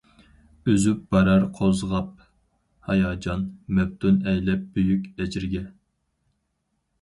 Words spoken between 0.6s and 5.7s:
ئۈزۈپ بارار قوزغاپ ھاياجان، مەپتۇن ئەيلەپ بۈيۈك ئەجرىگە.